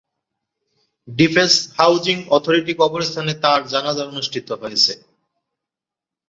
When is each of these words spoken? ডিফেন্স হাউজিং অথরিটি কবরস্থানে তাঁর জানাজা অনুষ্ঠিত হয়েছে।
ডিফেন্স 1.07 1.53
হাউজিং 1.77 2.17
অথরিটি 2.37 2.73
কবরস্থানে 2.81 3.33
তাঁর 3.43 3.59
জানাজা 3.73 4.03
অনুষ্ঠিত 4.05 4.47
হয়েছে। 4.61 4.93